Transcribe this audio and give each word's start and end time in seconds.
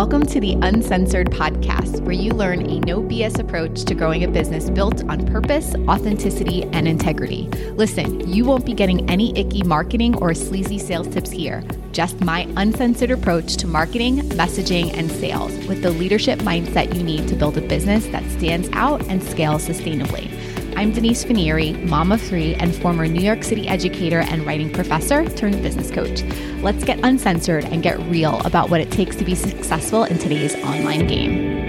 Welcome 0.00 0.24
to 0.28 0.40
the 0.40 0.54
Uncensored 0.62 1.30
Podcast, 1.30 2.00
where 2.00 2.14
you 2.14 2.32
learn 2.32 2.62
a 2.62 2.80
no 2.80 3.02
BS 3.02 3.38
approach 3.38 3.84
to 3.84 3.94
growing 3.94 4.24
a 4.24 4.28
business 4.28 4.70
built 4.70 5.04
on 5.10 5.26
purpose, 5.26 5.74
authenticity, 5.88 6.62
and 6.72 6.88
integrity. 6.88 7.48
Listen, 7.72 8.26
you 8.26 8.46
won't 8.46 8.64
be 8.64 8.72
getting 8.72 9.10
any 9.10 9.38
icky 9.38 9.62
marketing 9.62 10.16
or 10.16 10.32
sleazy 10.32 10.78
sales 10.78 11.06
tips 11.08 11.30
here, 11.30 11.62
just 11.92 12.18
my 12.22 12.48
uncensored 12.56 13.10
approach 13.10 13.58
to 13.58 13.66
marketing, 13.66 14.20
messaging, 14.30 14.90
and 14.96 15.10
sales 15.10 15.52
with 15.66 15.82
the 15.82 15.90
leadership 15.90 16.38
mindset 16.38 16.96
you 16.96 17.02
need 17.02 17.28
to 17.28 17.36
build 17.36 17.58
a 17.58 17.60
business 17.60 18.06
that 18.06 18.24
stands 18.30 18.70
out 18.72 19.06
and 19.08 19.22
scales 19.22 19.68
sustainably. 19.68 20.30
I'm 20.76 20.92
Denise 20.92 21.24
Finieri, 21.24 21.80
mom 21.88 22.12
of 22.12 22.20
three 22.20 22.54
and 22.54 22.74
former 22.74 23.06
New 23.06 23.22
York 23.22 23.44
City 23.44 23.68
educator 23.68 24.20
and 24.20 24.46
writing 24.46 24.72
professor 24.72 25.28
turned 25.30 25.62
business 25.62 25.90
coach. 25.90 26.22
Let's 26.62 26.84
get 26.84 26.98
uncensored 27.02 27.64
and 27.64 27.82
get 27.82 27.98
real 28.00 28.40
about 28.46 28.70
what 28.70 28.80
it 28.80 28.90
takes 28.90 29.16
to 29.16 29.24
be 29.24 29.34
successful 29.34 30.04
in 30.04 30.18
today's 30.18 30.54
online 30.64 31.06
game. 31.06 31.60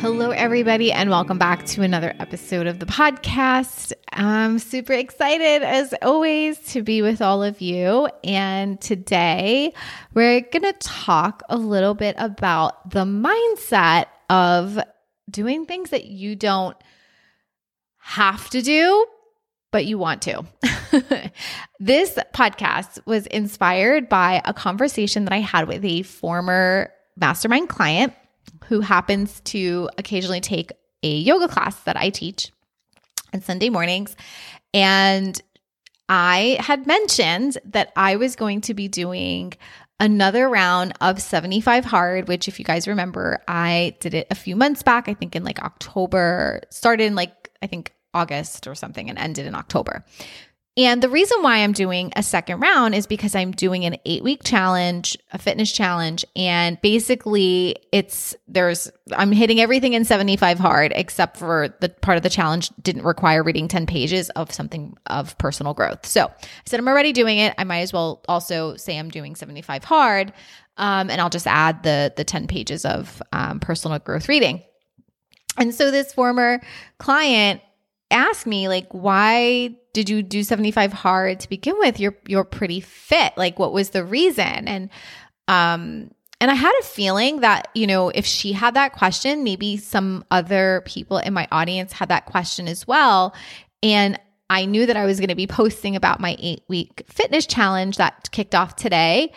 Hello, 0.00 0.30
everybody, 0.30 0.90
and 0.90 1.10
welcome 1.10 1.38
back 1.38 1.64
to 1.66 1.82
another 1.82 2.12
episode 2.18 2.66
of 2.66 2.80
the 2.80 2.86
podcast. 2.86 3.92
I'm 4.12 4.58
super 4.58 4.94
excited, 4.94 5.62
as 5.62 5.94
always, 6.02 6.58
to 6.72 6.82
be 6.82 7.02
with 7.02 7.22
all 7.22 7.44
of 7.44 7.60
you. 7.60 8.08
And 8.24 8.80
today 8.80 9.72
we're 10.12 10.40
going 10.40 10.64
to 10.64 10.74
talk 10.80 11.44
a 11.48 11.56
little 11.56 11.94
bit 11.94 12.16
about 12.18 12.90
the 12.90 13.04
mindset 13.04 14.06
of 14.28 14.80
doing 15.30 15.66
things 15.66 15.90
that 15.90 16.04
you 16.06 16.36
don't 16.36 16.76
have 17.98 18.50
to 18.50 18.62
do, 18.62 19.06
but 19.70 19.86
you 19.86 19.96
want 19.98 20.22
to. 20.22 20.44
this 21.80 22.18
podcast 22.34 22.98
was 23.06 23.26
inspired 23.28 24.08
by 24.08 24.42
a 24.44 24.52
conversation 24.52 25.24
that 25.24 25.32
I 25.32 25.38
had 25.38 25.68
with 25.68 25.84
a 25.84 26.02
former 26.02 26.90
mastermind 27.16 27.68
client 27.68 28.12
who 28.64 28.80
happens 28.80 29.40
to 29.40 29.88
occasionally 29.98 30.40
take 30.40 30.72
a 31.02 31.16
yoga 31.16 31.48
class 31.48 31.80
that 31.84 31.96
I 31.96 32.10
teach 32.10 32.52
on 33.32 33.40
Sunday 33.40 33.70
mornings. 33.70 34.16
And 34.74 35.40
I 36.08 36.56
had 36.60 36.86
mentioned 36.86 37.58
that 37.64 37.92
I 37.96 38.16
was 38.16 38.36
going 38.36 38.60
to 38.62 38.74
be 38.74 38.88
doing 38.88 39.54
another 40.02 40.48
round 40.48 40.92
of 41.00 41.22
75 41.22 41.84
hard, 41.84 42.26
which, 42.28 42.48
if 42.48 42.58
you 42.58 42.64
guys 42.64 42.88
remember, 42.88 43.40
I 43.46 43.96
did 44.00 44.14
it 44.14 44.26
a 44.30 44.34
few 44.34 44.56
months 44.56 44.82
back, 44.82 45.08
I 45.08 45.14
think 45.14 45.36
in 45.36 45.44
like 45.44 45.62
October, 45.62 46.60
started 46.70 47.04
in 47.04 47.14
like, 47.14 47.50
I 47.62 47.68
think 47.68 47.94
August 48.12 48.66
or 48.66 48.74
something 48.74 49.08
and 49.08 49.18
ended 49.18 49.46
in 49.46 49.54
October. 49.54 50.04
And 50.74 51.02
the 51.02 51.10
reason 51.10 51.42
why 51.42 51.58
I'm 51.58 51.72
doing 51.72 52.14
a 52.16 52.22
second 52.22 52.60
round 52.60 52.94
is 52.94 53.06
because 53.06 53.34
I'm 53.34 53.50
doing 53.50 53.84
an 53.84 53.96
eight 54.06 54.22
week 54.22 54.42
challenge, 54.42 55.18
a 55.30 55.36
fitness 55.36 55.70
challenge. 55.70 56.24
And 56.34 56.80
basically, 56.80 57.76
it's 57.92 58.34
there's, 58.48 58.90
I'm 59.14 59.32
hitting 59.32 59.60
everything 59.60 59.92
in 59.92 60.06
75 60.06 60.58
hard, 60.58 60.92
except 60.96 61.36
for 61.36 61.76
the 61.80 61.90
part 61.90 62.16
of 62.16 62.22
the 62.22 62.30
challenge 62.30 62.70
didn't 62.80 63.04
require 63.04 63.42
reading 63.42 63.68
10 63.68 63.84
pages 63.84 64.30
of 64.30 64.50
something 64.50 64.96
of 65.06 65.36
personal 65.36 65.74
growth. 65.74 66.06
So 66.06 66.24
I 66.24 66.46
said, 66.64 66.80
I'm 66.80 66.88
already 66.88 67.12
doing 67.12 67.36
it. 67.36 67.54
I 67.58 67.64
might 67.64 67.80
as 67.80 67.92
well 67.92 68.22
also 68.26 68.76
say 68.76 68.98
I'm 68.98 69.10
doing 69.10 69.36
75 69.36 69.84
hard. 69.84 70.32
Um, 70.78 71.10
and 71.10 71.20
I'll 71.20 71.28
just 71.28 71.46
add 71.46 71.82
the, 71.82 72.14
the 72.16 72.24
10 72.24 72.46
pages 72.46 72.86
of 72.86 73.22
um, 73.32 73.60
personal 73.60 73.98
growth 73.98 74.26
reading. 74.26 74.62
And 75.58 75.74
so 75.74 75.90
this 75.90 76.14
former 76.14 76.62
client 76.96 77.60
asked 78.12 78.46
me, 78.46 78.68
like, 78.68 78.86
why 78.92 79.74
did 79.92 80.08
you 80.08 80.22
do 80.22 80.42
75 80.42 80.92
hard 80.92 81.40
to 81.40 81.48
begin 81.48 81.76
with? 81.78 81.98
You're 82.00 82.16
you're 82.26 82.44
pretty 82.44 82.80
fit. 82.80 83.32
Like 83.36 83.58
what 83.58 83.72
was 83.72 83.90
the 83.90 84.04
reason? 84.04 84.68
And 84.68 84.90
um 85.48 86.10
and 86.40 86.50
I 86.50 86.54
had 86.54 86.72
a 86.80 86.84
feeling 86.84 87.40
that, 87.40 87.68
you 87.72 87.86
know, 87.86 88.08
if 88.08 88.26
she 88.26 88.52
had 88.52 88.74
that 88.74 88.94
question, 88.94 89.44
maybe 89.44 89.76
some 89.76 90.24
other 90.30 90.82
people 90.86 91.18
in 91.18 91.32
my 91.32 91.46
audience 91.52 91.92
had 91.92 92.08
that 92.08 92.26
question 92.26 92.66
as 92.66 92.84
well. 92.84 93.32
And 93.80 94.18
I 94.50 94.64
knew 94.64 94.84
that 94.86 94.96
I 94.96 95.06
was 95.06 95.20
going 95.20 95.28
to 95.28 95.36
be 95.36 95.46
posting 95.46 95.94
about 95.94 96.18
my 96.18 96.34
8-week 96.34 97.04
fitness 97.06 97.46
challenge 97.46 97.96
that 97.98 98.28
kicked 98.32 98.56
off 98.56 98.74
today. 98.74 99.32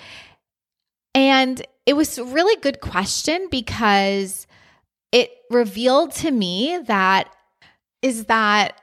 And 1.13 1.63
it 1.85 1.93
was 1.93 2.17
a 2.17 2.23
really 2.23 2.59
good 2.61 2.81
question 2.81 3.49
because 3.51 4.47
it 5.11 5.29
revealed 5.51 6.11
to 6.13 6.31
me 6.31 6.79
that 6.87 7.29
is 8.05 8.25
that 8.25 8.79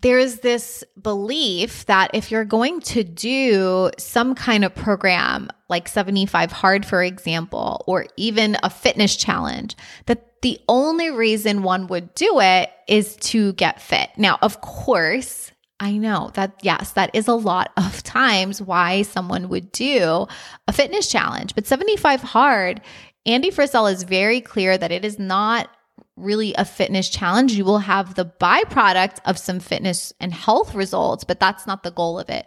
there's 0.00 0.40
this 0.40 0.82
belief 1.00 1.86
that 1.86 2.10
if 2.12 2.30
you're 2.30 2.44
going 2.44 2.80
to 2.80 3.04
do 3.04 3.90
some 3.98 4.34
kind 4.34 4.64
of 4.64 4.74
program 4.74 5.48
like 5.68 5.86
75 5.86 6.50
hard 6.50 6.84
for 6.84 7.02
example 7.02 7.84
or 7.86 8.06
even 8.16 8.56
a 8.64 8.70
fitness 8.70 9.14
challenge 9.14 9.76
that 10.06 10.42
the 10.42 10.58
only 10.68 11.10
reason 11.10 11.62
one 11.62 11.86
would 11.86 12.12
do 12.14 12.40
it 12.40 12.68
is 12.88 13.14
to 13.16 13.52
get 13.52 13.80
fit 13.80 14.10
now 14.16 14.38
of 14.42 14.60
course 14.60 15.52
I 15.80 15.96
know 15.96 16.32
that, 16.34 16.58
yes, 16.62 16.90
that 16.94 17.14
is 17.14 17.28
a 17.28 17.34
lot 17.34 17.70
of 17.76 18.02
times 18.02 18.60
why 18.60 19.02
someone 19.02 19.48
would 19.48 19.70
do 19.70 20.26
a 20.66 20.72
fitness 20.72 21.08
challenge. 21.08 21.54
But 21.54 21.68
75 21.68 22.20
Hard, 22.20 22.80
Andy 23.24 23.52
Frisella 23.52 23.92
is 23.92 24.02
very 24.02 24.40
clear 24.40 24.76
that 24.76 24.90
it 24.90 25.04
is 25.04 25.20
not 25.20 25.70
really 26.18 26.54
a 26.54 26.64
fitness 26.64 27.08
challenge. 27.08 27.52
You 27.52 27.64
will 27.64 27.78
have 27.78 28.14
the 28.14 28.24
byproduct 28.24 29.18
of 29.24 29.38
some 29.38 29.60
fitness 29.60 30.12
and 30.20 30.32
health 30.32 30.74
results, 30.74 31.24
but 31.24 31.40
that's 31.40 31.66
not 31.66 31.82
the 31.82 31.90
goal 31.90 32.18
of 32.18 32.28
it. 32.28 32.46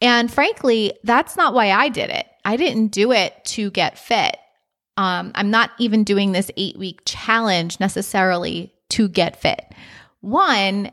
And 0.00 0.32
frankly, 0.32 0.92
that's 1.04 1.36
not 1.36 1.54
why 1.54 1.70
I 1.70 1.88
did 1.88 2.10
it. 2.10 2.26
I 2.44 2.56
didn't 2.56 2.88
do 2.88 3.12
it 3.12 3.44
to 3.46 3.70
get 3.70 3.98
fit. 3.98 4.36
Um, 4.96 5.32
I'm 5.34 5.50
not 5.50 5.70
even 5.78 6.04
doing 6.04 6.32
this 6.32 6.50
eight 6.56 6.76
week 6.76 7.02
challenge 7.04 7.80
necessarily 7.80 8.74
to 8.90 9.08
get 9.08 9.40
fit. 9.40 9.64
One, 10.20 10.90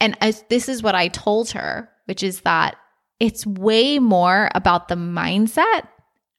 and 0.00 0.16
this 0.48 0.68
is 0.68 0.82
what 0.82 0.94
I 0.94 1.08
told 1.08 1.50
her, 1.50 1.90
which 2.06 2.22
is 2.22 2.42
that 2.42 2.76
it's 3.20 3.46
way 3.46 3.98
more 3.98 4.50
about 4.54 4.88
the 4.88 4.94
mindset 4.94 5.88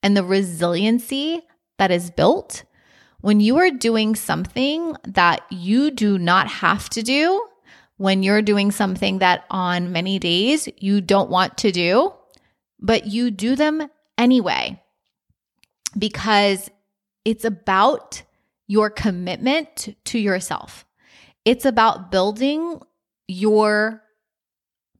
and 0.01 0.15
the 0.15 0.23
resiliency 0.23 1.41
that 1.77 1.91
is 1.91 2.11
built 2.11 2.63
when 3.21 3.39
you 3.39 3.57
are 3.57 3.71
doing 3.71 4.15
something 4.15 4.95
that 5.03 5.41
you 5.49 5.91
do 5.91 6.17
not 6.17 6.47
have 6.47 6.89
to 6.89 7.01
do, 7.01 7.45
when 7.97 8.21
you're 8.21 8.43
doing 8.43 8.71
something 8.71 9.19
that 9.19 9.45
on 9.49 9.91
many 9.91 10.19
days 10.19 10.69
you 10.77 11.01
don't 11.01 11.29
want 11.29 11.57
to 11.57 11.71
do, 11.71 12.13
but 12.79 13.07
you 13.07 13.31
do 13.31 13.55
them 13.55 13.87
anyway, 14.17 14.81
because 15.97 16.69
it's 17.25 17.43
about 17.43 18.21
your 18.67 18.89
commitment 18.89 19.95
to 20.05 20.19
yourself. 20.19 20.85
It's 21.43 21.65
about 21.65 22.11
building 22.11 22.81
your 23.27 24.03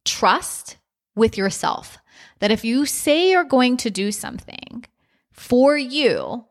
trust 0.06 0.78
with 1.16 1.38
yourself. 1.38 1.98
That 2.40 2.52
if 2.52 2.64
you 2.64 2.86
say 2.86 3.32
you're 3.32 3.44
going 3.44 3.78
to 3.78 3.90
do 3.90 4.12
something 4.12 4.86
for 5.32 5.78
you, 5.78 6.46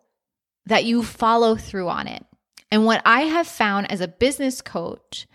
that 0.66 0.84
you 0.84 1.02
follow 1.02 1.56
through 1.56 1.88
on 1.88 2.08
it. 2.08 2.24
And 2.70 2.84
what 2.84 3.00
I 3.04 3.22
have 3.22 3.46
found 3.46 3.90
as 3.90 4.00
a 4.00 4.08
business 4.08 4.60
coach 4.60 5.26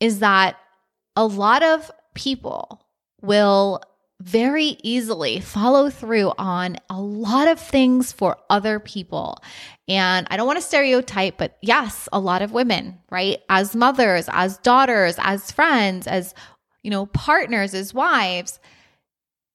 is 0.00 0.20
that 0.20 0.56
a 1.16 1.26
lot 1.26 1.62
of 1.62 1.90
people 2.14 2.82
will 3.20 3.82
very 4.20 4.78
easily 4.82 5.40
follow 5.40 5.90
through 5.90 6.32
on 6.38 6.76
a 6.88 7.00
lot 7.00 7.48
of 7.48 7.60
things 7.60 8.12
for 8.12 8.38
other 8.48 8.80
people. 8.80 9.38
And 9.88 10.26
I 10.30 10.36
don't 10.36 10.46
want 10.46 10.58
to 10.58 10.64
stereotype, 10.64 11.36
but 11.36 11.58
yes, 11.60 12.08
a 12.12 12.20
lot 12.20 12.40
of 12.40 12.52
women, 12.52 12.98
right? 13.10 13.42
As 13.48 13.76
mothers, 13.76 14.28
as 14.32 14.56
daughters, 14.58 15.16
as 15.18 15.52
friends, 15.52 16.06
as, 16.06 16.34
you 16.82 16.90
know, 16.90 17.06
partners, 17.06 17.74
as 17.74 17.92
wives, 17.92 18.58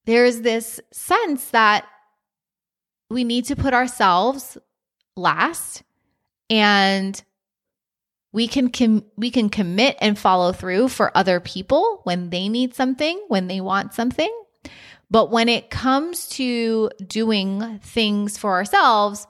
there's 0.05 0.41
this 0.41 0.79
sense 0.91 1.49
that 1.51 1.85
we 3.09 3.23
need 3.23 3.45
to 3.45 3.55
put 3.55 3.73
ourselves 3.73 4.57
last 5.15 5.83
and 6.49 7.21
we 8.33 8.47
can 8.47 8.69
com- 8.69 9.05
we 9.17 9.29
can 9.29 9.49
commit 9.49 9.97
and 9.99 10.17
follow 10.17 10.53
through 10.53 10.87
for 10.89 11.15
other 11.15 11.39
people 11.39 12.01
when 12.03 12.29
they 12.29 12.47
need 12.47 12.73
something, 12.75 13.21
when 13.27 13.47
they 13.47 13.61
want 13.61 13.93
something. 13.93 14.31
But 15.09 15.29
when 15.29 15.49
it 15.49 15.69
comes 15.69 16.29
to 16.29 16.89
doing 17.05 17.79
things 17.83 18.37
for 18.37 18.51
ourselves, 18.51 19.27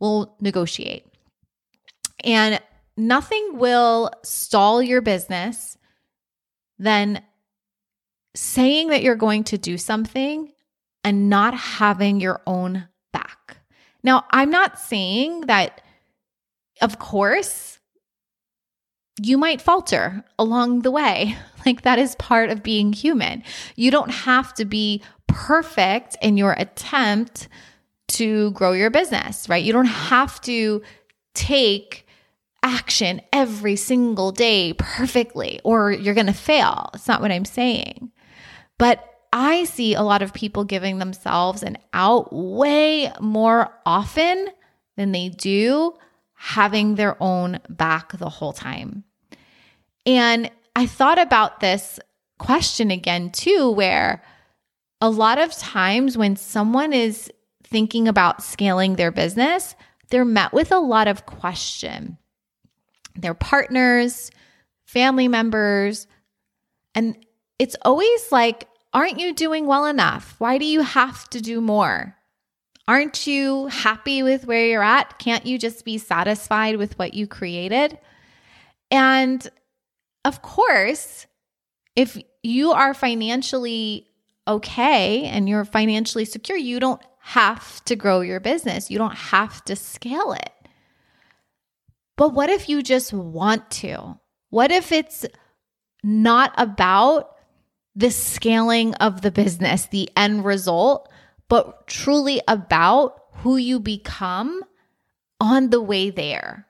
we'll 0.00 0.36
negotiate. 0.40 1.06
And 2.22 2.60
nothing 2.96 3.56
will 3.56 4.10
stall 4.22 4.82
your 4.82 5.00
business 5.00 5.78
than 6.78 7.22
saying 8.34 8.88
that 8.88 9.02
you're 9.02 9.14
going 9.14 9.44
to 9.44 9.58
do 9.58 9.78
something 9.78 10.52
and 11.04 11.30
not 11.30 11.54
having 11.54 12.20
your 12.20 12.42
own. 12.46 12.88
Now, 14.02 14.24
I'm 14.30 14.50
not 14.50 14.78
saying 14.78 15.42
that, 15.42 15.80
of 16.80 16.98
course, 16.98 17.78
you 19.20 19.38
might 19.38 19.60
falter 19.60 20.24
along 20.38 20.82
the 20.82 20.90
way. 20.90 21.36
Like 21.64 21.82
that 21.82 22.00
is 22.00 22.16
part 22.16 22.50
of 22.50 22.64
being 22.64 22.92
human. 22.92 23.44
You 23.76 23.92
don't 23.92 24.10
have 24.10 24.52
to 24.54 24.64
be 24.64 25.00
perfect 25.28 26.16
in 26.20 26.36
your 26.36 26.56
attempt 26.58 27.46
to 28.08 28.50
grow 28.50 28.72
your 28.72 28.90
business, 28.90 29.48
right? 29.48 29.62
You 29.62 29.72
don't 29.72 29.84
have 29.84 30.40
to 30.40 30.82
take 31.34 32.04
action 32.64 33.20
every 33.32 33.76
single 33.76 34.32
day 34.32 34.72
perfectly 34.72 35.60
or 35.62 35.92
you're 35.92 36.14
going 36.14 36.26
to 36.26 36.32
fail. 36.32 36.90
It's 36.94 37.06
not 37.06 37.20
what 37.20 37.30
I'm 37.30 37.44
saying. 37.44 38.10
But 38.76 39.11
I 39.32 39.64
see 39.64 39.94
a 39.94 40.02
lot 40.02 40.22
of 40.22 40.34
people 40.34 40.64
giving 40.64 40.98
themselves 40.98 41.62
an 41.62 41.78
out 41.92 42.32
way 42.32 43.10
more 43.20 43.72
often 43.86 44.48
than 44.96 45.12
they 45.12 45.30
do 45.30 45.94
having 46.34 46.96
their 46.96 47.16
own 47.22 47.60
back 47.68 48.18
the 48.18 48.28
whole 48.28 48.52
time. 48.52 49.04
And 50.04 50.50
I 50.74 50.86
thought 50.86 51.18
about 51.18 51.60
this 51.60 52.00
question 52.38 52.90
again, 52.90 53.30
too, 53.30 53.70
where 53.70 54.22
a 55.00 55.08
lot 55.08 55.38
of 55.38 55.56
times 55.56 56.18
when 56.18 56.36
someone 56.36 56.92
is 56.92 57.30
thinking 57.62 58.08
about 58.08 58.42
scaling 58.42 58.96
their 58.96 59.12
business, 59.12 59.74
they're 60.10 60.24
met 60.24 60.52
with 60.52 60.72
a 60.72 60.78
lot 60.78 61.08
of 61.08 61.24
question. 61.26 62.18
Their 63.14 63.34
partners, 63.34 64.30
family 64.84 65.28
members, 65.28 66.06
and 66.94 67.16
it's 67.58 67.76
always 67.82 68.32
like, 68.32 68.68
aren't 68.92 69.18
you 69.18 69.34
doing 69.34 69.66
well 69.66 69.86
enough? 69.86 70.34
Why 70.38 70.58
do 70.58 70.64
you 70.64 70.82
have 70.82 71.28
to 71.30 71.40
do 71.40 71.60
more? 71.60 72.16
Aren't 72.88 73.26
you 73.26 73.66
happy 73.68 74.22
with 74.22 74.46
where 74.46 74.66
you're 74.66 74.82
at? 74.82 75.18
Can't 75.18 75.46
you 75.46 75.58
just 75.58 75.84
be 75.84 75.98
satisfied 75.98 76.76
with 76.76 76.98
what 76.98 77.14
you 77.14 77.26
created? 77.26 77.98
And 78.90 79.46
of 80.24 80.42
course, 80.42 81.26
if 81.96 82.18
you 82.42 82.72
are 82.72 82.94
financially 82.94 84.08
okay 84.46 85.24
and 85.24 85.48
you're 85.48 85.64
financially 85.64 86.24
secure, 86.24 86.58
you 86.58 86.80
don't 86.80 87.00
have 87.20 87.84
to 87.84 87.94
grow 87.94 88.20
your 88.20 88.40
business. 88.40 88.90
You 88.90 88.98
don't 88.98 89.16
have 89.16 89.64
to 89.66 89.76
scale 89.76 90.32
it. 90.32 90.50
But 92.16 92.34
what 92.34 92.50
if 92.50 92.68
you 92.68 92.82
just 92.82 93.12
want 93.12 93.70
to? 93.70 94.18
What 94.50 94.70
if 94.70 94.92
it's 94.92 95.24
not 96.02 96.52
about 96.58 97.31
the 97.94 98.10
scaling 98.10 98.94
of 98.94 99.20
the 99.20 99.30
business, 99.30 99.86
the 99.86 100.10
end 100.16 100.44
result, 100.44 101.10
but 101.48 101.86
truly 101.86 102.40
about 102.48 103.20
who 103.36 103.56
you 103.56 103.78
become 103.80 104.62
on 105.40 105.70
the 105.70 105.80
way 105.80 106.10
there? 106.10 106.66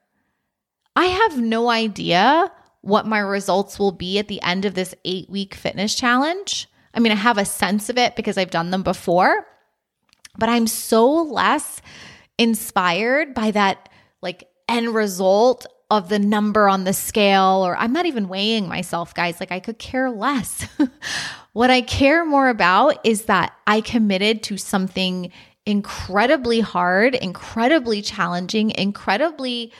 I 0.94 1.06
have 1.06 1.40
no 1.40 1.70
idea 1.70 2.50
what 2.82 3.06
my 3.06 3.18
results 3.18 3.78
will 3.78 3.92
be 3.92 4.18
at 4.18 4.28
the 4.28 4.42
end 4.42 4.64
of 4.64 4.74
this 4.74 4.94
eight 5.04 5.30
week 5.30 5.54
fitness 5.54 5.94
challenge. 5.94 6.68
I 6.92 7.00
mean, 7.00 7.12
I 7.12 7.16
have 7.16 7.38
a 7.38 7.44
sense 7.44 7.88
of 7.88 7.96
it 7.96 8.16
because 8.16 8.36
I've 8.36 8.50
done 8.50 8.70
them 8.70 8.82
before, 8.82 9.46
but 10.36 10.48
I'm 10.48 10.66
so 10.66 11.10
less 11.10 11.80
inspired 12.38 13.34
by 13.34 13.52
that 13.52 13.88
like 14.20 14.48
end 14.68 14.94
result 14.94 15.66
of 15.92 16.08
the 16.08 16.18
number 16.18 16.70
on 16.70 16.84
the 16.84 16.94
scale, 16.94 17.62
or 17.66 17.76
I'm 17.76 17.92
not 17.92 18.06
even 18.06 18.26
weighing 18.26 18.66
myself, 18.66 19.12
guys. 19.12 19.38
Like, 19.38 19.52
I 19.52 19.60
could 19.60 19.78
care 19.78 20.10
less. 20.10 20.66
what 21.52 21.70
I 21.70 21.82
care 21.82 22.24
more 22.24 22.48
about 22.48 23.04
is 23.04 23.26
that 23.26 23.52
I 23.66 23.82
committed 23.82 24.42
to 24.44 24.56
something 24.56 25.30
incredibly 25.66 26.60
hard, 26.60 27.14
incredibly 27.14 28.00
challenging, 28.00 28.70
incredibly 28.70 29.70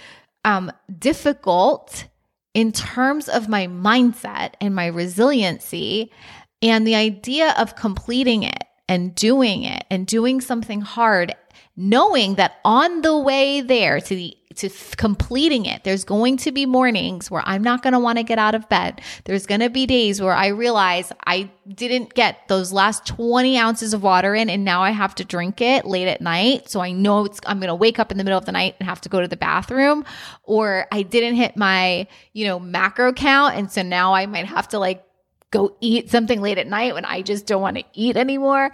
um, 0.45 0.71
difficult 0.99 2.05
in 2.53 2.73
terms 2.73 3.31
of 3.31 3.49
my 3.49 3.67
mindset 3.67 4.53
and 4.61 4.75
my 4.75 4.89
resiliency 4.89 6.13
and 6.61 6.87
the 6.87 6.95
idea 6.95 7.55
of 7.57 7.75
completing 7.75 8.43
it 8.43 8.65
and 8.87 9.15
doing 9.15 9.63
it 9.63 9.87
and 9.91 10.07
doing 10.07 10.43
something 10.43 10.83
hard 10.83 11.35
knowing 11.77 12.35
that 12.35 12.59
on 12.65 13.03
the 13.03 13.19
way 13.19 13.61
there 13.61 14.01
to 14.01 14.15
the 14.15 14.37
to 14.57 14.71
completing 14.97 15.67
it. 15.67 15.85
There's 15.85 16.05
going 16.05 16.37
to 16.39 16.53
be 16.53 16.67
mornings 16.67 17.31
where 17.31 17.43
i'm 17.45 17.63
not 17.63 17.83
going 17.83 17.93
to 17.93 17.99
want 17.99 18.19
to 18.19 18.25
get 18.25 18.39
out 18.39 18.55
of 18.55 18.69
bed. 18.69 19.01
There's 19.25 19.47
going 19.47 19.61
to 19.61 19.71
be 19.71 19.87
days 19.87 20.21
where 20.21 20.33
i 20.33 20.49
realize 20.49 21.13
i 21.27 21.51
didn't 21.75 22.15
get 22.15 22.49
those 22.49 22.73
last 22.73 23.07
20 23.07 23.57
ounces 23.59 23.95
of 23.95 24.03
water 24.03 24.35
in 24.35 24.51
and 24.51 24.65
now 24.65 24.83
i 24.83 24.91
have 24.91 25.15
to 25.17 25.25
drink 25.25 25.61
it 25.61 25.85
late 25.85 26.09
at 26.09 26.21
night. 26.21 26.69
So 26.69 26.81
i 26.81 26.93
know 26.93 27.25
it's 27.25 27.41
i'm 27.47 27.59
going 27.59 27.69
to 27.69 27.75
wake 27.75 27.99
up 27.99 28.11
in 28.11 28.19
the 28.19 28.25
middle 28.25 28.39
of 28.39 28.47
the 28.47 28.53
night 28.53 28.77
and 28.79 28.89
have 28.89 29.01
to 29.03 29.09
go 29.09 29.21
to 29.21 29.29
the 29.29 29.37
bathroom. 29.37 30.05
Or 30.45 30.87
i 30.93 31.03
didn't 31.03 31.35
hit 31.35 31.57
my 31.57 32.07
you 32.33 32.47
know 32.47 32.59
macro 32.59 33.13
count 33.13 33.57
and 33.57 33.71
so 33.71 33.83
now 33.83 34.15
i 34.15 34.27
might 34.27 34.47
have 34.47 34.69
to 34.69 34.79
like 34.79 35.05
go 35.53 35.77
eat 35.81 36.11
something 36.11 36.41
late 36.41 36.59
at 36.59 36.67
night 36.67 36.95
when 36.95 37.05
I 37.05 37.23
just 37.23 37.47
don't 37.47 37.63
want 37.63 37.77
to 37.77 37.85
eat 37.93 38.17
anymore 38.17 38.73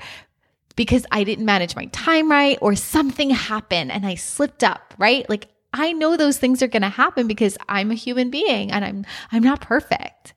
because 0.77 1.05
I 1.11 1.25
didn't 1.25 1.45
manage 1.45 1.77
my 1.77 1.87
time 1.87 2.31
right 2.31 2.57
or 2.63 2.75
something 2.75 3.31
happened 3.31 3.93
and 3.93 4.07
I 4.07 4.15
slipped 4.15 4.65
up, 4.65 4.95
right? 4.97 5.29
Like 5.29 5.49
I 5.73 5.93
know 5.93 6.17
those 6.17 6.39
things 6.39 6.63
are 6.63 6.69
going 6.69 6.83
to 6.83 6.89
happen 6.89 7.27
because 7.27 7.59
I'm 7.69 7.91
a 7.91 7.95
human 7.95 8.31
being 8.31 8.71
and 8.71 8.85
I'm 8.85 9.07
I'm 9.33 9.43
not 9.43 9.61
perfect. 9.61 10.35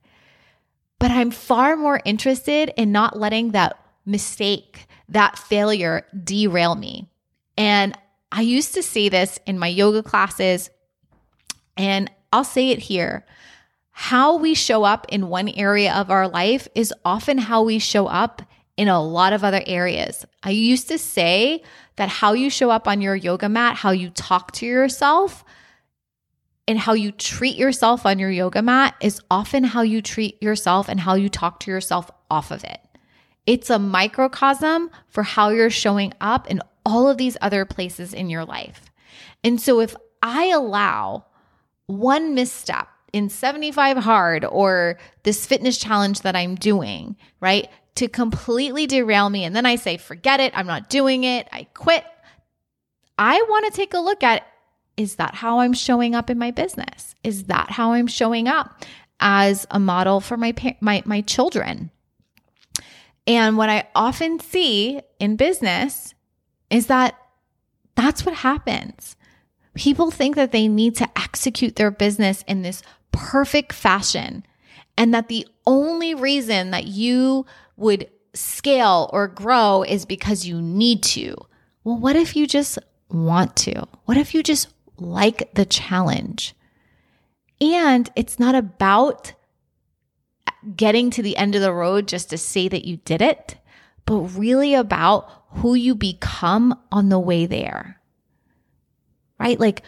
But 0.98 1.10
I'm 1.10 1.30
far 1.30 1.76
more 1.76 2.00
interested 2.04 2.72
in 2.76 2.92
not 2.92 3.18
letting 3.18 3.50
that 3.52 3.76
mistake, 4.06 4.86
that 5.08 5.38
failure 5.38 6.06
derail 6.22 6.74
me. 6.74 7.08
And 7.56 7.96
I 8.30 8.42
used 8.42 8.74
to 8.74 8.82
say 8.82 9.08
this 9.08 9.38
in 9.46 9.58
my 9.58 9.66
yoga 9.66 10.02
classes 10.02 10.70
and 11.76 12.10
I'll 12.32 12.44
say 12.44 12.70
it 12.70 12.78
here 12.78 13.26
how 13.92 14.36
we 14.36 14.54
show 14.54 14.84
up 14.84 15.06
in 15.10 15.28
one 15.28 15.50
area 15.50 15.92
of 15.94 16.10
our 16.10 16.26
life 16.26 16.66
is 16.74 16.94
often 17.04 17.38
how 17.38 17.62
we 17.62 17.78
show 17.78 18.06
up 18.06 18.42
in 18.76 18.88
a 18.88 19.02
lot 19.02 19.32
of 19.32 19.44
other 19.44 19.62
areas. 19.66 20.24
I 20.42 20.50
used 20.50 20.88
to 20.88 20.98
say 20.98 21.62
that 21.96 22.08
how 22.08 22.32
you 22.32 22.50
show 22.50 22.70
up 22.70 22.88
on 22.88 23.00
your 23.00 23.14
yoga 23.14 23.48
mat, 23.48 23.76
how 23.76 23.90
you 23.90 24.10
talk 24.10 24.52
to 24.52 24.66
yourself, 24.66 25.44
and 26.66 26.78
how 26.78 26.94
you 26.94 27.12
treat 27.12 27.56
yourself 27.56 28.06
on 28.06 28.18
your 28.18 28.30
yoga 28.30 28.62
mat 28.62 28.94
is 29.00 29.20
often 29.30 29.64
how 29.64 29.82
you 29.82 30.00
treat 30.00 30.42
yourself 30.42 30.88
and 30.88 31.00
how 31.00 31.14
you 31.14 31.28
talk 31.28 31.60
to 31.60 31.70
yourself 31.70 32.10
off 32.30 32.50
of 32.50 32.64
it. 32.64 32.80
It's 33.46 33.70
a 33.70 33.78
microcosm 33.78 34.90
for 35.08 35.22
how 35.22 35.50
you're 35.50 35.70
showing 35.70 36.12
up 36.20 36.48
in 36.48 36.60
all 36.86 37.08
of 37.08 37.18
these 37.18 37.36
other 37.40 37.64
places 37.64 38.14
in 38.14 38.30
your 38.30 38.44
life. 38.44 38.82
And 39.42 39.60
so 39.60 39.80
if 39.80 39.96
I 40.22 40.46
allow 40.46 41.26
one 41.86 42.34
misstep 42.34 42.88
in 43.12 43.28
75 43.28 43.98
hard 43.98 44.44
or 44.44 44.98
this 45.24 45.44
fitness 45.44 45.78
challenge 45.78 46.20
that 46.20 46.36
I'm 46.36 46.54
doing, 46.54 47.16
right? 47.40 47.68
To 47.96 48.08
completely 48.08 48.86
derail 48.86 49.28
me. 49.28 49.44
And 49.44 49.54
then 49.54 49.66
I 49.66 49.76
say, 49.76 49.96
forget 49.96 50.40
it. 50.40 50.56
I'm 50.56 50.66
not 50.66 50.88
doing 50.88 51.24
it. 51.24 51.48
I 51.52 51.64
quit. 51.74 52.04
I 53.18 53.40
want 53.48 53.66
to 53.66 53.76
take 53.76 53.94
a 53.94 53.98
look 53.98 54.22
at 54.22 54.46
is 54.96 55.16
that 55.16 55.34
how 55.34 55.60
I'm 55.60 55.72
showing 55.72 56.14
up 56.14 56.28
in 56.30 56.38
my 56.38 56.50
business? 56.50 57.14
Is 57.24 57.44
that 57.44 57.70
how 57.70 57.92
I'm 57.92 58.06
showing 58.06 58.46
up 58.48 58.84
as 59.20 59.66
a 59.70 59.78
model 59.78 60.20
for 60.20 60.36
my 60.36 60.54
my 60.80 61.02
my 61.06 61.20
children? 61.22 61.90
And 63.26 63.56
what 63.56 63.68
I 63.68 63.88
often 63.94 64.40
see 64.40 65.00
in 65.18 65.36
business 65.36 66.14
is 66.70 66.88
that 66.88 67.16
that's 67.94 68.26
what 68.26 68.34
happens. 68.34 69.16
People 69.74 70.10
think 70.10 70.36
that 70.36 70.52
they 70.52 70.68
need 70.68 70.96
to 70.96 71.08
execute 71.18 71.76
their 71.76 71.90
business 71.90 72.44
in 72.46 72.62
this 72.62 72.82
perfect 73.12 73.72
fashion 73.72 74.44
and 74.96 75.14
that 75.14 75.28
the 75.28 75.46
only 75.66 76.14
reason 76.14 76.70
that 76.70 76.86
you 76.86 77.46
would 77.76 78.08
scale 78.34 79.10
or 79.12 79.28
grow 79.28 79.82
is 79.82 80.06
because 80.06 80.46
you 80.46 80.60
need 80.60 81.02
to. 81.02 81.34
Well, 81.84 81.98
what 81.98 82.16
if 82.16 82.36
you 82.36 82.46
just 82.46 82.78
want 83.08 83.56
to? 83.56 83.86
What 84.04 84.16
if 84.16 84.34
you 84.34 84.42
just 84.42 84.68
like 84.98 85.54
the 85.54 85.64
challenge? 85.64 86.54
And 87.60 88.10
it's 88.16 88.38
not 88.38 88.54
about 88.54 89.34
getting 90.76 91.10
to 91.10 91.22
the 91.22 91.36
end 91.36 91.54
of 91.54 91.60
the 91.60 91.72
road 91.72 92.08
just 92.08 92.30
to 92.30 92.38
say 92.38 92.68
that 92.68 92.84
you 92.84 92.98
did 92.98 93.20
it, 93.20 93.56
but 94.06 94.16
really 94.18 94.74
about 94.74 95.30
who 95.48 95.74
you 95.74 95.94
become 95.94 96.78
on 96.90 97.08
the 97.08 97.18
way 97.18 97.46
there. 97.46 98.00
Right? 99.38 99.58
Like 99.58 99.82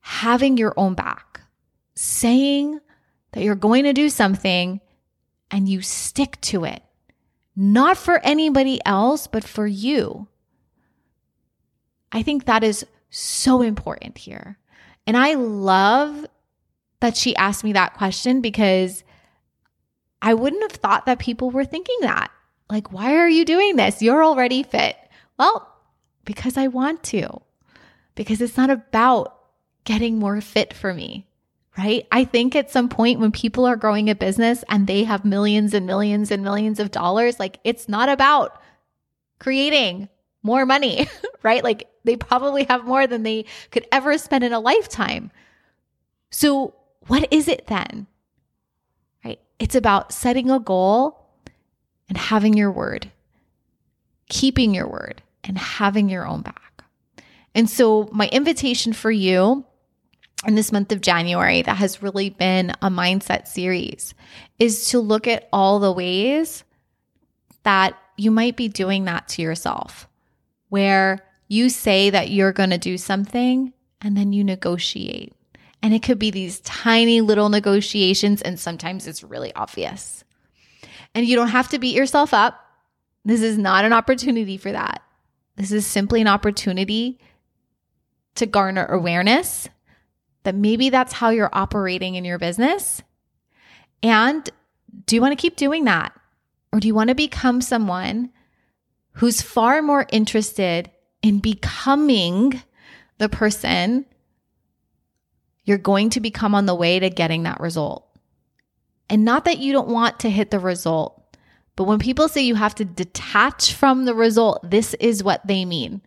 having 0.00 0.58
your 0.58 0.74
own 0.76 0.94
back 0.94 1.40
saying 1.94 2.80
that 3.34 3.42
you're 3.42 3.56
going 3.56 3.82
to 3.84 3.92
do 3.92 4.08
something 4.08 4.80
and 5.50 5.68
you 5.68 5.82
stick 5.82 6.40
to 6.40 6.64
it, 6.64 6.82
not 7.54 7.98
for 7.98 8.20
anybody 8.20 8.80
else, 8.86 9.26
but 9.26 9.44
for 9.44 9.66
you. 9.66 10.28
I 12.12 12.22
think 12.22 12.44
that 12.44 12.62
is 12.62 12.86
so 13.10 13.60
important 13.60 14.16
here. 14.18 14.56
And 15.06 15.16
I 15.16 15.34
love 15.34 16.26
that 17.00 17.16
she 17.16 17.34
asked 17.34 17.64
me 17.64 17.72
that 17.72 17.94
question 17.94 18.40
because 18.40 19.02
I 20.22 20.34
wouldn't 20.34 20.62
have 20.62 20.80
thought 20.80 21.06
that 21.06 21.18
people 21.18 21.50
were 21.50 21.64
thinking 21.64 21.98
that. 22.02 22.30
Like, 22.70 22.92
why 22.92 23.16
are 23.16 23.28
you 23.28 23.44
doing 23.44 23.74
this? 23.76 24.00
You're 24.00 24.24
already 24.24 24.62
fit. 24.62 24.96
Well, 25.38 25.68
because 26.24 26.56
I 26.56 26.68
want 26.68 27.02
to, 27.04 27.42
because 28.14 28.40
it's 28.40 28.56
not 28.56 28.70
about 28.70 29.36
getting 29.82 30.18
more 30.18 30.40
fit 30.40 30.72
for 30.72 30.94
me 30.94 31.26
right? 31.76 32.06
I 32.12 32.24
think 32.24 32.54
at 32.54 32.70
some 32.70 32.88
point 32.88 33.20
when 33.20 33.32
people 33.32 33.66
are 33.66 33.76
growing 33.76 34.08
a 34.08 34.14
business 34.14 34.64
and 34.68 34.86
they 34.86 35.04
have 35.04 35.24
millions 35.24 35.74
and 35.74 35.86
millions 35.86 36.30
and 36.30 36.42
millions 36.42 36.78
of 36.78 36.90
dollars, 36.90 37.40
like 37.40 37.58
it's 37.64 37.88
not 37.88 38.08
about 38.08 38.60
creating 39.40 40.08
more 40.42 40.64
money, 40.66 41.08
right? 41.42 41.64
Like 41.64 41.88
they 42.04 42.16
probably 42.16 42.64
have 42.64 42.84
more 42.84 43.06
than 43.06 43.22
they 43.22 43.46
could 43.70 43.86
ever 43.90 44.16
spend 44.18 44.44
in 44.44 44.52
a 44.52 44.60
lifetime. 44.60 45.30
So, 46.30 46.74
what 47.06 47.32
is 47.32 47.48
it 47.48 47.66
then? 47.66 48.06
Right? 49.24 49.40
It's 49.58 49.74
about 49.74 50.12
setting 50.12 50.50
a 50.50 50.60
goal 50.60 51.28
and 52.08 52.16
having 52.16 52.54
your 52.54 52.70
word, 52.70 53.10
keeping 54.28 54.74
your 54.74 54.88
word, 54.88 55.22
and 55.42 55.58
having 55.58 56.08
your 56.08 56.26
own 56.26 56.42
back. 56.42 56.84
And 57.54 57.68
so, 57.68 58.08
my 58.12 58.28
invitation 58.28 58.92
for 58.92 59.10
you 59.10 59.64
in 60.46 60.54
this 60.54 60.72
month 60.72 60.92
of 60.92 61.00
January 61.00 61.62
that 61.62 61.76
has 61.76 62.02
really 62.02 62.30
been 62.30 62.70
a 62.82 62.90
mindset 62.90 63.46
series 63.46 64.14
is 64.58 64.90
to 64.90 65.00
look 65.00 65.26
at 65.26 65.48
all 65.52 65.78
the 65.78 65.92
ways 65.92 66.64
that 67.62 67.98
you 68.16 68.30
might 68.30 68.56
be 68.56 68.68
doing 68.68 69.04
that 69.04 69.28
to 69.28 69.42
yourself, 69.42 70.08
where 70.68 71.24
you 71.48 71.68
say 71.68 72.10
that 72.10 72.30
you're 72.30 72.52
going 72.52 72.70
to 72.70 72.78
do 72.78 72.96
something 72.96 73.72
and 74.00 74.16
then 74.16 74.32
you 74.32 74.44
negotiate. 74.44 75.32
And 75.82 75.92
it 75.92 76.02
could 76.02 76.18
be 76.18 76.30
these 76.30 76.60
tiny 76.60 77.20
little 77.20 77.50
negotiations, 77.50 78.40
and 78.40 78.58
sometimes 78.58 79.06
it's 79.06 79.22
really 79.22 79.52
obvious. 79.54 80.24
And 81.14 81.26
you 81.26 81.36
don't 81.36 81.48
have 81.48 81.68
to 81.70 81.78
beat 81.78 81.94
yourself 81.94 82.32
up. 82.32 82.58
This 83.24 83.42
is 83.42 83.58
not 83.58 83.84
an 83.84 83.92
opportunity 83.92 84.56
for 84.56 84.72
that. 84.72 85.02
This 85.56 85.72
is 85.72 85.86
simply 85.86 86.20
an 86.20 86.26
opportunity 86.26 87.18
to 88.36 88.46
garner 88.46 88.86
awareness 88.86 89.68
that 90.44 90.54
maybe 90.54 90.90
that's 90.90 91.12
how 91.12 91.30
you're 91.30 91.50
operating 91.52 92.14
in 92.14 92.24
your 92.24 92.38
business. 92.38 93.02
And 94.02 94.48
do 95.06 95.16
you 95.16 95.22
want 95.22 95.32
to 95.32 95.42
keep 95.42 95.56
doing 95.56 95.84
that? 95.84 96.12
Or 96.72 96.80
do 96.80 96.86
you 96.86 96.94
want 96.94 97.08
to 97.08 97.14
become 97.14 97.60
someone 97.60 98.30
who's 99.12 99.42
far 99.42 99.82
more 99.82 100.06
interested 100.10 100.90
in 101.22 101.38
becoming 101.38 102.62
the 103.18 103.28
person 103.28 104.06
you're 105.64 105.78
going 105.78 106.10
to 106.10 106.20
become 106.20 106.54
on 106.54 106.66
the 106.66 106.74
way 106.74 106.98
to 106.98 107.10
getting 107.10 107.44
that 107.44 107.60
result? 107.60 108.06
And 109.08 109.24
not 109.24 109.44
that 109.44 109.58
you 109.58 109.72
don't 109.72 109.88
want 109.88 110.20
to 110.20 110.30
hit 110.30 110.50
the 110.50 110.58
result, 110.58 111.36
but 111.76 111.84
when 111.84 111.98
people 111.98 112.28
say 112.28 112.42
you 112.42 112.54
have 112.54 112.74
to 112.76 112.84
detach 112.84 113.72
from 113.72 114.04
the 114.04 114.14
result, 114.14 114.70
this 114.70 114.94
is 114.94 115.24
what 115.24 115.46
they 115.46 115.64
mean. 115.64 116.02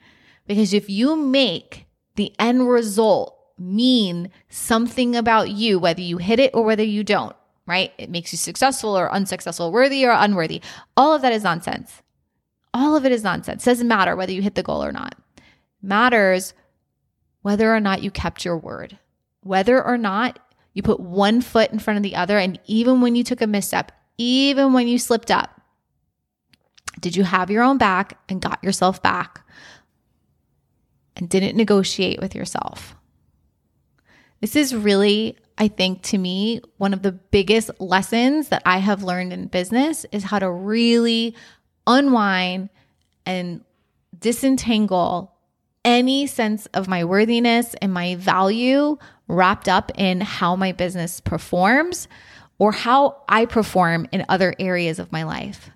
Because 0.48 0.74
if 0.74 0.89
you 0.89 1.15
make 1.15 1.88
the 2.15 2.34
end 2.39 2.70
result 2.70 3.37
mean 3.57 4.31
something 4.49 5.15
about 5.15 5.49
you, 5.49 5.79
whether 5.79 6.01
you 6.01 6.17
hit 6.17 6.39
it 6.39 6.51
or 6.53 6.63
whether 6.63 6.83
you 6.83 7.03
don't, 7.03 7.35
right? 7.65 7.91
It 7.97 8.09
makes 8.09 8.31
you 8.31 8.37
successful 8.37 8.97
or 8.97 9.11
unsuccessful, 9.11 9.71
worthy 9.71 10.05
or 10.05 10.11
unworthy. 10.11 10.61
All 10.95 11.13
of 11.13 11.21
that 11.21 11.33
is 11.33 11.43
nonsense. 11.43 12.01
All 12.73 12.95
of 12.95 13.05
it 13.05 13.11
is 13.11 13.23
nonsense. 13.23 13.63
It 13.65 13.69
doesn't 13.71 13.87
matter 13.87 14.15
whether 14.15 14.31
you 14.31 14.41
hit 14.41 14.55
the 14.55 14.63
goal 14.63 14.83
or 14.83 14.91
not. 14.91 15.15
It 15.37 15.43
matters 15.81 16.53
whether 17.41 17.73
or 17.73 17.79
not 17.79 18.03
you 18.03 18.11
kept 18.11 18.45
your 18.45 18.57
word, 18.57 18.99
whether 19.41 19.83
or 19.83 19.97
not 19.97 20.39
you 20.73 20.83
put 20.83 20.99
one 20.99 21.41
foot 21.41 21.71
in 21.71 21.79
front 21.79 21.97
of 21.97 22.03
the 22.03 22.15
other. 22.15 22.37
And 22.37 22.59
even 22.65 23.01
when 23.01 23.15
you 23.15 23.23
took 23.23 23.41
a 23.41 23.47
misstep, 23.47 23.91
even 24.17 24.73
when 24.73 24.87
you 24.87 24.99
slipped 24.99 25.31
up, 25.31 25.61
did 26.99 27.15
you 27.15 27.23
have 27.23 27.49
your 27.49 27.63
own 27.63 27.77
back 27.77 28.19
and 28.29 28.41
got 28.41 28.63
yourself 28.63 29.01
back 29.01 29.41
and 31.15 31.29
didn't 31.29 31.55
negotiate 31.55 32.19
with 32.19 32.35
yourself? 32.35 32.95
This 34.41 34.56
is 34.56 34.75
really, 34.75 35.38
I 35.58 35.67
think, 35.67 36.03
to 36.03 36.17
me, 36.17 36.62
one 36.77 36.94
of 36.94 37.01
the 37.01 37.12
biggest 37.12 37.72
lessons 37.79 38.50
that 38.50 38.62
I 38.65 38.77
have 38.77 39.03
learned 39.03 39.34
in 39.34 39.48
business 39.48 40.06
is 40.12 40.24
how 40.24 40.39
to 40.39 40.50
really 40.50 41.36
unwind 41.88 42.70
and 43.25 43.63
disentangle 44.17 45.34
any 45.84 46.27
sense 46.27 46.65
of 46.67 46.88
my 46.88 47.03
worthiness 47.03 47.74
and 47.82 47.94
my 47.94 48.15
value 48.15 48.98
wrapped 49.27 49.67
up 49.67 49.91
in 49.96 50.22
how 50.22 50.56
my 50.56 50.72
business 50.72 51.22
performs 51.22 52.08
or 52.60 52.72
how 52.72 53.22
I 53.29 53.46
perform 53.46 54.08
in 54.12 54.25
other 54.29 54.53
areas 54.60 55.00
of 55.00 55.12
my 55.12 55.24
life. 55.24 55.70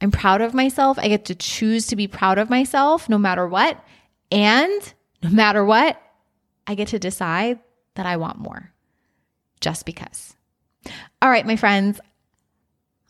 I'm 0.00 0.10
proud 0.10 0.40
of 0.40 0.52
myself. 0.52 0.98
I 0.98 1.08
get 1.08 1.26
to 1.26 1.34
choose 1.34 1.86
to 1.88 1.96
be 1.96 2.08
proud 2.08 2.38
of 2.38 2.50
myself 2.50 3.08
no 3.08 3.18
matter 3.18 3.46
what. 3.46 3.82
And 4.30 4.94
no 5.22 5.30
matter 5.30 5.64
what, 5.64 6.00
I 6.66 6.74
get 6.74 6.88
to 6.88 6.98
decide 6.98 7.60
that 7.94 8.06
I 8.06 8.16
want 8.16 8.38
more 8.38 8.72
just 9.60 9.86
because. 9.86 10.34
All 11.20 11.30
right, 11.30 11.46
my 11.46 11.56
friends, 11.56 12.00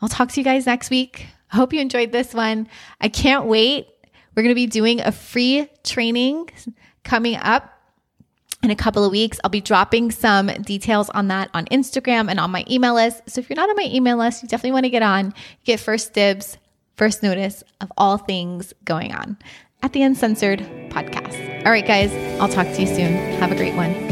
I'll 0.01 0.09
talk 0.09 0.31
to 0.33 0.41
you 0.41 0.45
guys 0.45 0.67
next 0.67 0.91
week. 0.91 1.27
I 1.53 1.57
hope 1.57 1.73
you 1.73 1.81
enjoyed 1.81 2.13
this 2.13 2.35
one. 2.35 2.69
I 3.01 3.09
can't 3.09 3.47
wait. 3.47 3.87
We're 4.35 4.43
going 4.43 4.55
to 4.55 4.55
be 4.55 4.67
doing 4.67 5.01
a 5.01 5.13
free 5.13 5.69
training 5.85 6.51
coming 7.05 7.37
up 7.37 7.73
in 8.63 8.71
a 8.71 8.77
couple 8.77 9.05
of 9.05 9.13
weeks. 9.13 9.39
I'll 9.43 9.51
be 9.51 9.61
dropping 9.61 10.11
some 10.11 10.47
details 10.47 11.11
on 11.11 11.29
that 11.29 11.51
on 11.53 11.67
Instagram 11.67 12.31
and 12.31 12.41
on 12.41 12.51
my 12.51 12.65
email 12.71 12.95
list. 12.95 13.23
So 13.29 13.41
if 13.41 13.51
you're 13.51 13.57
not 13.57 13.69
on 13.69 13.77
my 13.77 13.89
email 13.93 14.17
list, 14.17 14.43
you 14.43 14.49
definitely 14.49 14.73
want 14.73 14.85
to 14.85 14.91
get 14.91 15.03
on, 15.03 15.35
get 15.65 15.81
first 15.81 16.15
dibs, 16.15 16.57
first 16.97 17.23
notice 17.23 17.63
of 17.81 17.93
all 17.97 18.19
things 18.19 18.73
going 18.85 19.13
on 19.13 19.37
at 19.83 19.93
the 19.93 20.03
Uncensored 20.03 20.61
podcast. 20.91 21.67
All 21.67 21.73
right, 21.73 21.87
guys, 21.87 22.13
I'll 22.41 22.49
talk 22.49 22.67
to 22.67 22.81
you 22.81 22.87
soon. 22.87 23.13
Have 23.39 23.53
a 23.53 23.57
great 23.57 23.75
one. 23.75 24.12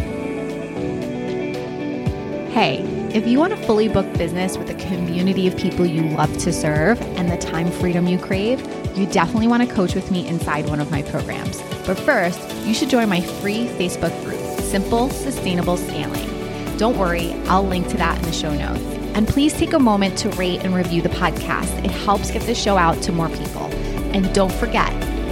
Hey, 2.51 2.79
if 3.15 3.29
you 3.29 3.39
want 3.39 3.53
a 3.53 3.57
fully 3.57 3.87
booked 3.87 4.19
business 4.19 4.59
with 4.59 4.69
a 4.71 4.75
community 4.75 5.47
of 5.47 5.57
people 5.57 5.87
you 5.87 6.03
love 6.17 6.37
to 6.39 6.53
serve 6.53 7.01
and 7.17 7.31
the 7.31 7.37
time 7.37 7.71
freedom 7.71 8.09
you 8.09 8.19
crave, 8.19 8.61
you 8.99 9.07
definitely 9.07 9.47
want 9.47 9.67
to 9.67 9.73
coach 9.73 9.95
with 9.95 10.11
me 10.11 10.27
inside 10.27 10.69
one 10.69 10.81
of 10.81 10.91
my 10.91 11.03
programs. 11.03 11.63
But 11.87 11.97
first, 11.97 12.41
you 12.67 12.75
should 12.75 12.91
join 12.91 13.09
my 13.09 13.21
free 13.21 13.67
Facebook 13.67 14.13
group, 14.25 14.41
Simple 14.63 15.11
Sustainable 15.11 15.77
Scaling. 15.77 16.77
Don't 16.77 16.99
worry, 16.99 17.35
I'll 17.45 17.65
link 17.65 17.87
to 17.91 17.97
that 17.99 18.19
in 18.19 18.25
the 18.25 18.33
show 18.33 18.53
notes. 18.53 18.83
And 19.15 19.29
please 19.29 19.53
take 19.53 19.73
a 19.73 19.79
moment 19.79 20.19
to 20.19 20.31
rate 20.31 20.65
and 20.65 20.75
review 20.75 21.03
the 21.03 21.09
podcast. 21.11 21.85
It 21.85 21.93
helps 21.93 22.33
get 22.33 22.43
the 22.43 22.55
show 22.57 22.77
out 22.77 23.01
to 23.03 23.13
more 23.13 23.29
people. 23.29 23.67
And 24.13 24.35
don't 24.35 24.53
forget, 24.53 24.91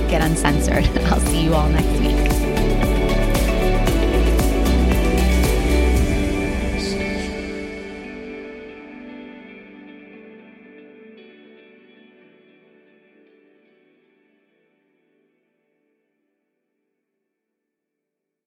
get 0.08 0.22
uncensored. 0.22 0.86
I'll 1.06 1.20
see 1.20 1.42
you 1.42 1.54
all 1.54 1.68
next 1.68 2.00
week. 2.00 2.17